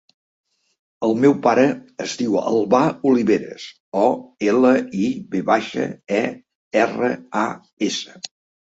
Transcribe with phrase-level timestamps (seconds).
[1.07, 1.65] El meu pare
[2.05, 3.69] es diu Albà Oliveras:
[4.07, 4.09] o,
[4.49, 5.89] ela, i, ve baixa,
[6.23, 6.25] e,
[6.87, 7.51] erra, a,
[7.93, 8.23] essa.